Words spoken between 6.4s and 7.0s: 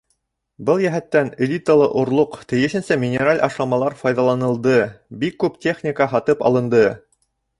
алынды.